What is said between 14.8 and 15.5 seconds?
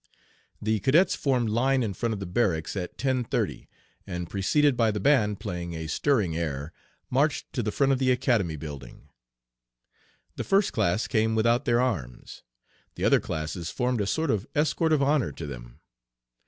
of honor to